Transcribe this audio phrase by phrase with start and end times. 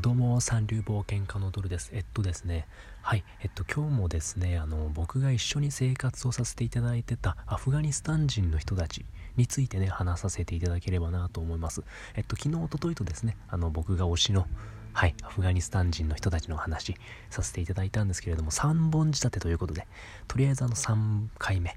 [0.00, 1.90] どうも三流冒険家のドルです。
[1.92, 2.68] えっとですね。
[3.02, 3.24] はい。
[3.42, 9.04] えっと今日もですねあの僕が一緒に生活をさせていただいてたアフガニスタン人の人たち
[9.36, 11.82] についてね話させていただければなと思います。
[12.14, 14.46] えっと昨日おとといとですねあの僕が推しの
[14.92, 16.94] はいアフガニスタン人の人たちの話
[17.28, 19.88] させていただいたんですけれども3本仕立てということで
[20.28, 21.74] とりあえずあの3回目。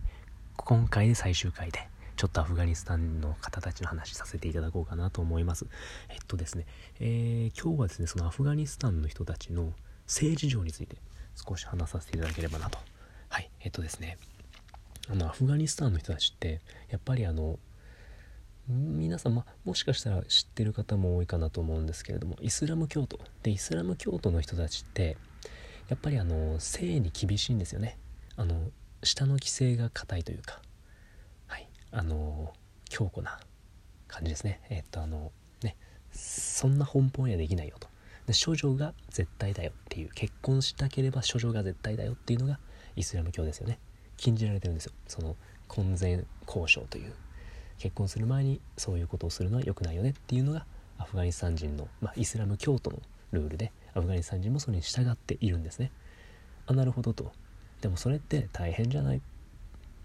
[0.58, 1.88] 今回で最終回で
[2.22, 5.66] ちょっとアフガニスタンの方たちの話させていただこうかなと思います。
[6.08, 6.68] えっとですね、
[7.00, 9.74] えー、今日はですね、そのアフガニスタンの人たちの
[10.06, 10.98] 政治情について
[11.34, 12.78] 少し話させていただければなと。
[13.30, 14.20] はい、えっとですね、
[15.10, 17.58] あのアフガニスタンの人たちってやっぱりあの
[18.68, 25.18] 皆さん、ま、もしかしたら知ってる方も多いかなと思うんですけれどもイスラム教徒でイスラム教徒の人たちって
[25.90, 27.98] やっぱりあの性に厳しいんですよね
[28.38, 28.70] あの
[29.02, 30.62] 下の規制が硬いというか
[31.92, 32.54] あの
[32.90, 33.40] 強固な
[34.08, 34.62] 感じですね。
[34.70, 35.32] えっとあの
[35.64, 35.76] ね
[36.12, 37.88] そんな奔放にはできないよと。
[38.28, 42.60] で処女が絶対だよっていう結婚したければ処女が絶対だよっていうのが
[42.96, 43.80] イスラム教ですよね。
[44.18, 44.94] 禁じられてるんですよ。
[45.08, 45.36] その
[45.68, 47.14] 婚前交渉という。
[47.78, 50.68] 結婚する前にそういうことをするのは良くないよねっていうのが
[51.00, 53.00] アフガニスタン人の、まあ、イスラム教徒の
[53.32, 55.92] ルールでアフガニスタン人もそれに従っているんですね。
[56.68, 57.32] あなるほどと。
[57.82, 59.18] でもそれって大変じゃない？
[59.18, 59.22] っ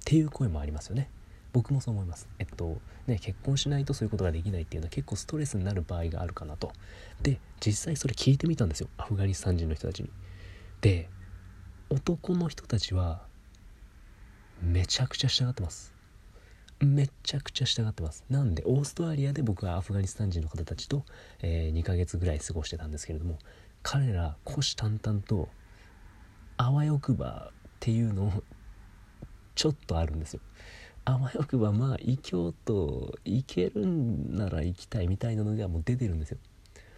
[0.07, 1.11] ていう声もありますよね。
[1.57, 2.29] 僕もそう思います。
[2.39, 6.71] えっとね結婚しないとそういうことができないっていうのは結構ストレスになる場合があるかなと。
[7.23, 8.89] で実際それ聞いてみたんですよ。
[8.99, 10.11] アフガニスタン人の人たちに。
[10.83, 11.09] で
[11.89, 13.23] 男の人たちは
[14.61, 15.95] めちゃくちゃ従ってます。
[16.81, 18.27] めちゃくちゃ従ってます。
[18.29, 21.07] なんでオーストラリアで僕はアフガニスタン人の方たちと、
[21.41, 23.39] えー、2ヶ月ぐらい過ごしてたんですけれども
[23.83, 25.49] 彼ら虎視眈々と
[26.59, 28.43] あわよくばっていうのを
[29.55, 30.41] ちょっとあるんですよ。
[31.07, 36.39] あわよくばまあ異教徒行けるんなら行きたいみたいなのがもう出てるんですよ。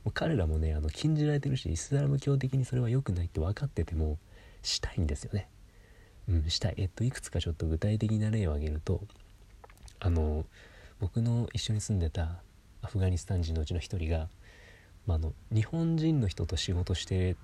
[0.02, 4.18] もう彼らもねあの禁じられてるしイスラム教的にそれは良くないって分かってても
[4.62, 5.50] したいんですよね。
[6.26, 6.74] うんしたい。
[6.78, 9.02] えっといくつかちょっと具体的な例を挙げると
[10.00, 10.46] あの
[11.00, 12.40] 僕の一緒に住んでた
[12.80, 14.28] アフガニスタン人のうちの一人が、
[15.06, 17.36] まあ、あの日本人の人と仕事して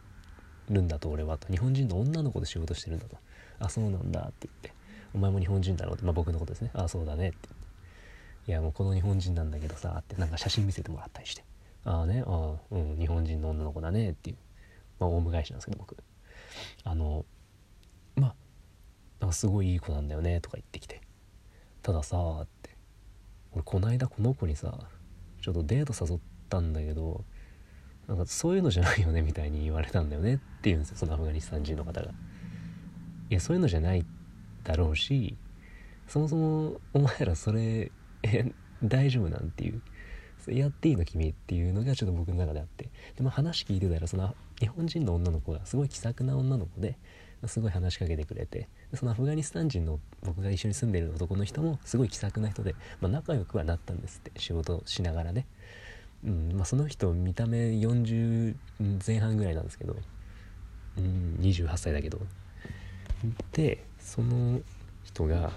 [0.70, 1.48] るんだと俺はと。
[1.52, 3.18] 日本人の女の子と仕事してるんだと。
[3.58, 4.83] あそうなんだって言って。
[5.14, 6.70] お前も日本人だろうって、まあ、僕のことですね。
[6.74, 7.48] ああ、そうだねって。
[8.46, 11.44] いや、もうこの日本人なんだけどさ、ってなんか写真見せてもらったりして。
[11.84, 14.36] ああね、ああ、うん、日本人の女の子だねっていう。
[14.98, 15.96] まあ、オウム返しなんですけど、僕。
[16.82, 17.24] あの、
[18.16, 18.34] まあ、
[19.20, 21.00] なんかすごいいい子なんだよねとか言ってきて。
[21.82, 22.70] たださ、って。
[23.52, 24.78] 俺、この間この子にさ、
[25.40, 27.24] ちょっとデート誘ったんだけど、
[28.08, 32.08] なんかそういうのじゃないよねみたいに言われたんだよねって言うんですよ、そのアフガニスタン人の方が。
[33.30, 34.13] いや、そういうのじゃないって
[34.64, 35.36] だろうし
[36.08, 37.92] そもそもお前らそれ
[38.82, 39.80] 大丈夫なんていう
[40.48, 42.90] やっていいの君っていうのがちょっと僕の中であって。
[43.16, 46.98] で、まあ、話聞いてたらその日本人の女の子がすごい気さくな女の子で
[47.46, 55.46] すごい話しかけてくれてそのアフガニスタン人の僕が一緒に住んでる男の人もすごい気さくな人で、まあ、仲良くはなったんですって仕事しながらね、
[56.24, 58.54] うんまあ、その人見た目40
[59.04, 59.96] 前半ぐらいなんですけど、
[60.96, 62.20] うん、28歳だけど。
[63.52, 64.60] でその
[65.02, 65.50] 人が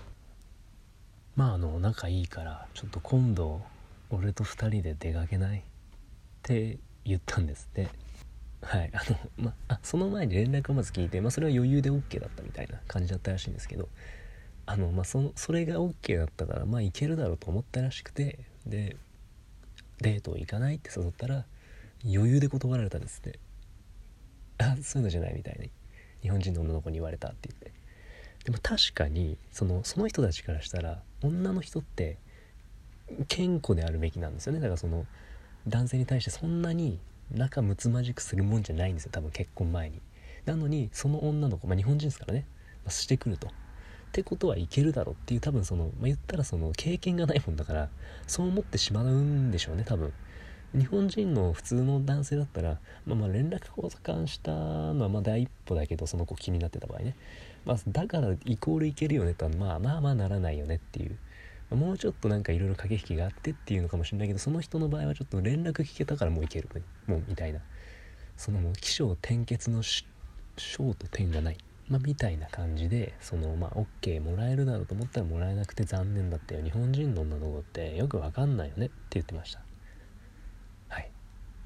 [1.36, 3.62] まああの仲いいからちょっと今度
[4.10, 5.60] 俺と2人で出かけない？
[5.60, 5.62] っ
[6.42, 7.90] て言ったんですって。
[8.60, 13.88] はいあのまあその前に連絡をまず聞いて、まあ、それは余裕で OK だったみたいな感じだったらしいんですけど
[14.66, 18.96] あのまあそのそれが OK だったからまあいけるだろうと思ったらしくてで
[20.00, 21.46] デート行かないって誘ったら
[22.04, 23.40] 余裕で断られたんですって。
[24.58, 25.70] あそういうのじゃないみたいに
[26.24, 27.87] 日本人の女の子に言われたって言って。
[28.48, 32.18] でも確かにそのその人たちからしたら女の人って
[33.28, 34.62] 健康であるべきなんですよね。
[34.62, 35.06] だからその
[35.68, 36.98] 男性に対してそんなに
[37.30, 39.12] 仲睦まじくするもんじゃないんですよ。
[39.12, 40.00] 多分結婚前に。
[40.46, 42.46] なのにその女の子、まあ、日本人ですからね、
[42.86, 43.48] まあ、してくると。
[43.48, 43.52] っ
[44.14, 47.90] てことはいけるだろうっていう多分その、まあ、言ったらその経験がないもんだから
[48.28, 50.14] そう思ってしまうんでしょうね多分。
[50.74, 57.16] 日本人の普通の男性だったら、まあ、まあ連絡交換したのはまあ第一歩だけどその子気になってた場合ね、
[57.68, 61.18] まあ、だからイコールいけるよねとはまあまあまあならないよねっていう。
[61.76, 66.70] もうちょっとなんかいろいろ駆け引きがあってっていうのかもしれないけどその人の場合はちょっと連絡聞けたからもういける
[67.08, 67.60] もうみたいな。
[68.38, 71.58] そのもう起承転結の章と点がない、
[71.90, 73.72] まあ、みたいな感じでそのまあ
[74.02, 76.64] OK もらえるだろうと思ったらもらえなくて残念だったよ。
[76.64, 78.86] 日本人の女の子ってよくわかんないよね。
[78.86, 79.62] って言ってました。
[80.88, 81.12] はい。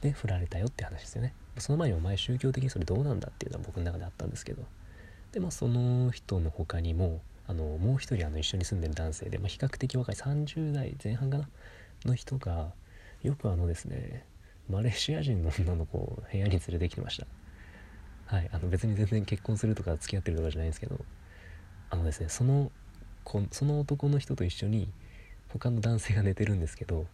[0.01, 1.35] で振られたよって話ですよね。
[1.59, 4.63] その前にお前宗教的にそれどうなんだっていうのは僕の中であったんですけど。
[5.31, 11.49] でまあその人の他にもあのもう一人あの一緒に住んでる男性で、まあ、比較的若い30代前半かな
[12.05, 12.71] の人が
[13.23, 14.25] よくあのですね
[14.69, 17.27] マレーシア人の女の子を部屋に連れてきてました。
[18.25, 21.03] はいあの別に全然結婚するとか付き合ってるとかじゃないんですけど
[21.89, 22.71] あのですねその
[23.25, 24.89] 子その男の人と一緒に
[25.49, 27.07] 他の男性が寝てるんですけど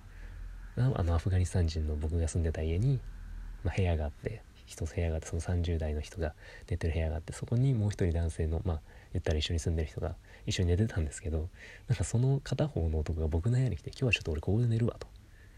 [0.78, 3.00] あのアフガニスタン人の僕が住んでた家に、
[3.64, 6.36] まあ、部屋があって一部屋があってその30代の人が
[6.69, 8.81] 寝てる部屋があってそこにもう一人男性のまあ
[9.14, 10.16] 言ったら一緒に住んでる人が
[10.46, 11.50] 一緒に寝てたんですけど
[11.88, 15.08] なんかその片方の男が僕の部屋に来て「今日はちょっと俺ここで寝るわ」と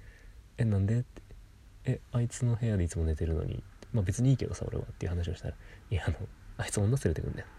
[0.57, 1.21] 「えなんで?」って
[1.85, 3.63] 「えあいつの部屋でいつも寝てるのに。
[3.91, 5.55] まあ別にいいけどさ俺は」っていう話をしたら
[5.89, 6.17] 「いやあの
[6.57, 7.51] あいつ女連れてくんだよ」っ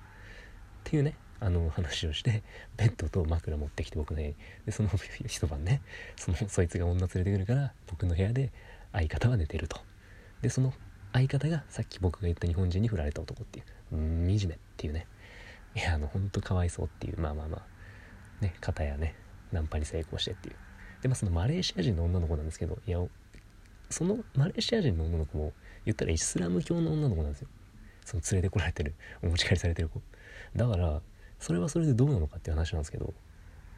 [0.84, 2.42] ていうねあの話をして
[2.76, 4.36] ベッドと枕持ってきて僕の部屋に。
[4.66, 4.90] でその
[5.26, 5.82] 一晩ね
[6.16, 8.52] そのそいつが女連れてくるから僕の部屋で
[8.92, 9.80] 相方は寝てると。
[10.42, 10.72] でその
[11.12, 13.64] 相方がさっき僕が言った日本人に振られた男っていう。
[13.90, 15.06] 惨めっていうね。
[15.74, 17.20] いやあのほんとかわいそうっていう。
[17.20, 17.62] まあまあまあ。
[18.40, 19.14] ね片やね。
[19.52, 20.56] ナンパに成功してっていう。
[21.02, 22.98] でまあそのマレーシア人の女の子なんですけどいや
[23.88, 25.52] そのマレーシア人の女の子も
[25.84, 27.48] 言ったらイスラム教の女の子なんですよ。
[28.04, 28.94] その連れてこられてる。
[29.22, 30.00] お持ち帰りされてる子。
[30.56, 31.02] だから
[31.38, 33.14] それはそれでどうなのかっていう話なんですけど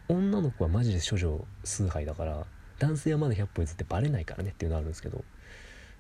[0.09, 2.47] 女の子はマジで処女崇拝だから
[2.79, 5.25] 男性はまだ100歩譲ってバレないからねっていうのあるんですけど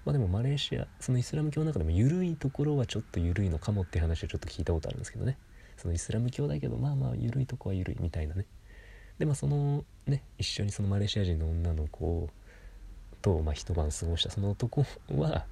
[0.04, 5.38] まあでもマレーシアそのイスラム教の中でも緩いところはちょっと緩いのかもっていう話はちょっと聞いたことあるんですけどね。
[5.76, 8.46] そのイスラム教だけどまあまあ緩いとこは緩いみたいなね。
[9.18, 12.28] でまあそのね一緒にそのマレーシア人の女の子
[13.20, 14.84] と、まあ、一晩過ごしたその男
[15.16, 15.46] は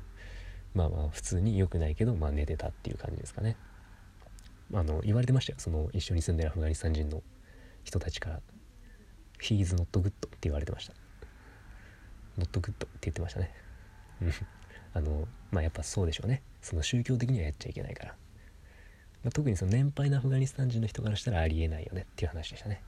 [0.75, 3.56] まあまあ普通に良くないけど、まあ、寝てたっていう感じですかね。
[4.73, 5.58] あの言われてましたよ。
[5.58, 7.23] その一緒に住んでるアフガニスタン人の
[7.85, 8.41] 人たちから
[9.43, 10.94] 「He is not good」って言われてました
[12.38, 13.53] 「not good」って言ってましたね。
[14.93, 16.43] あのまあやっぱそうでしょうね。
[16.61, 18.17] その宗教的にはやっちゃいけないから。
[19.22, 22.82] まあ、特にその年配のアフガニスタン人の人からしたらありえないよねっていう話でしたね。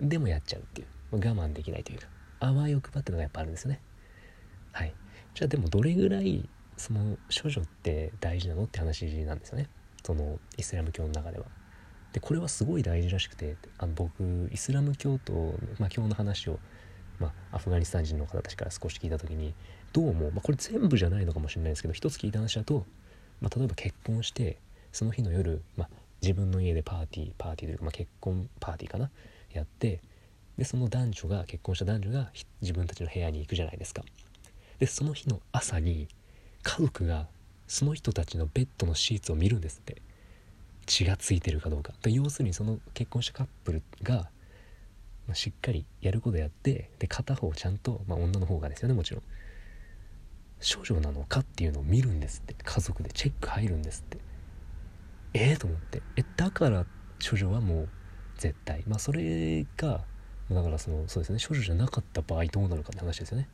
[0.00, 2.08] でもやっちゃうっていう、まあ、我慢できないというか。
[2.40, 3.80] あわよくばってのがやっぱあるんですよね。
[4.72, 4.94] はい。
[5.34, 9.68] じゃあでもどれぐらいその処女って大事なのって話なんですよね。
[10.04, 11.46] そのイスラム教の中では。
[12.12, 16.58] でこれはすごい大事らしくてあの僕イスラム教徒、まあ、教の話を、
[17.18, 19.54] まあ、アフガニスタン人の方たちから少し聞いた時に
[19.92, 22.84] どうも、まあ、これ全部じゃないのかもしれないですけど一つ聞いた話だと、
[23.40, 24.58] まあ、例えば結婚して
[24.92, 25.88] その日の夜、まあ、
[26.22, 29.10] 自分の家でパーティーパーティーというか、まあ、結婚パーティーかな？
[29.52, 30.00] やって
[30.58, 32.30] でその男女が結婚した男女が
[32.62, 34.02] 自分たちの部屋に行くじゃないですか。
[34.78, 36.08] でその日の朝に
[36.62, 37.26] 家族が
[37.66, 40.02] その人たちのベッドのシーツを見るんですって。
[40.88, 41.92] 血がついてるかどうか。
[42.04, 44.28] 要するにその結婚したカップルが、
[45.26, 49.22] まあ、しっかりやることやってで片方ちゃんと、まあ、女の方がですよねもちろん。
[50.60, 52.54] 少女なのかっていうのを見るんですって。
[52.64, 54.18] 家族でチェック入るんですって。
[55.34, 56.02] ええー、と思って。
[56.16, 56.86] えだから
[57.28, 57.88] 処女はもう
[58.38, 58.82] 絶対。
[58.86, 60.04] まあそれが
[60.50, 61.38] だからそのそうですね。
[61.46, 63.48] 処女じゃなかった場合どうなるかって話ですよね。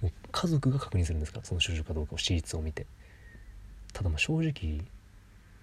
[0.00, 2.86] もう家族が確認するんですからその処女かどうかをシーツを見て。
[3.92, 4.80] ただまあ正直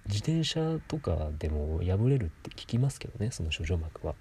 [0.06, 4.16] 自転車とかでも破れるって聞きますけどねその処女膜は。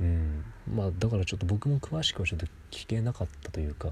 [0.00, 0.44] うん。
[0.74, 3.90] まあだからちょっと僕も詳しくはちょっと聞けなかったというか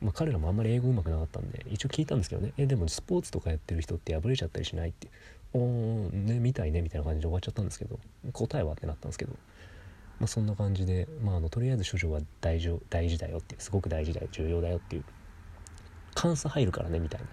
[0.00, 2.52] まあ、彼らもあんまり英語うまくなかったんで一応聞いたんですけどね。
[2.58, 5.08] えでもスポーツとかやってる人って破れちゃったりしないって。
[5.54, 7.98] おーねみたいねみたいな感じで終わっちゃったんですけど
[8.32, 9.32] 答えはってなったんですけど、
[10.20, 15.04] まあ、そんな感じで、まあ、あのとりあえず処女は大事大事だよっていうすごく大事だよ重要だよっていう
[16.20, 17.26] 監査入るからねみたいな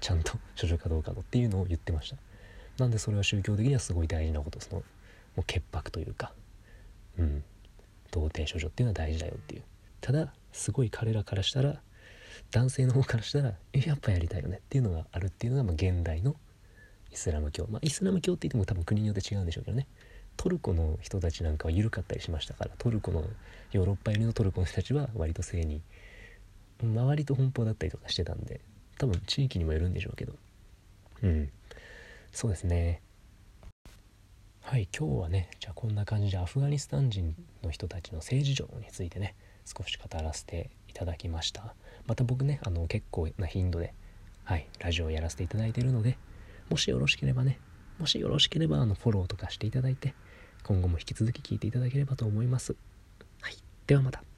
[0.00, 2.16] ちゃんと処女かどうかのっていうのを言ってました。
[2.78, 4.76] なんでそれは宗教的にはすごい大事なことその
[5.36, 6.32] もう潔白というか
[7.20, 7.44] うん。
[8.10, 9.62] 童貞処女っていうのは大事だよっていう。
[10.00, 11.80] ただすごい彼らからしたら
[12.50, 16.34] 男性の方からしたらやっぱやりたいよねっていうのがあるっていうのが、まあ、現代の
[17.12, 17.66] イスラム教。
[17.70, 19.86] まあイスラム教って言っても多分国によって違うんでしょうけどね。
[20.36, 23.24] トルコの人たちなんかは緩かったりしましたからトルコの
[23.72, 25.82] ヨーロッパ寄りのトルコの人たちは割と性に
[26.82, 28.62] 周りと奔放だったりとかしてたんで
[28.96, 30.32] 多分地域にもよるんでしょうけど。
[31.22, 31.50] うん。
[32.32, 33.02] そうですね。
[34.70, 37.34] はい今日はねじゃあこんな感じでアフガニスタン人
[37.64, 39.34] の人たちの政治情についてね
[39.64, 41.74] 少し語らせていただきました。
[42.06, 43.94] また僕ねあの結構な頻度で
[44.44, 46.18] はいラジオをやらせていただいているので
[46.68, 47.58] もしよろしければね
[47.98, 50.14] もしよろしければあのフォローとかしていただいて
[50.62, 52.76] 今後も引き続き聞いていただければと思います。
[53.40, 53.56] はい
[53.88, 54.29] ではまた。